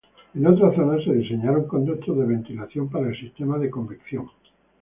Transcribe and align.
En 0.33 0.47
otras 0.47 0.73
zonas 0.73 1.03
se 1.03 1.13
diseñaron 1.13 1.67
conductos 1.67 2.17
de 2.17 2.25
ventilación 2.25 2.89
para 2.89 3.09
el 3.09 3.15
sistema 3.19 3.59
de 3.59 3.69
convección. 3.69 4.31